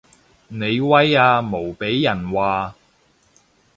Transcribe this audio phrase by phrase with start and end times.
[0.47, 2.73] 你威啊無被人話